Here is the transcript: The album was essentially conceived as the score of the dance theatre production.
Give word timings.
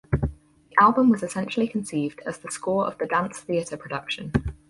The 0.11 0.29
album 0.79 1.11
was 1.11 1.21
essentially 1.21 1.67
conceived 1.67 2.21
as 2.25 2.39
the 2.39 2.49
score 2.49 2.87
of 2.87 2.97
the 2.97 3.05
dance 3.05 3.39
theatre 3.41 3.77
production. 3.77 4.31